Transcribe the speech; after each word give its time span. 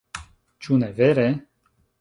Ĉu 0.67 0.79
ne 0.85 0.89
vere? 1.01 1.29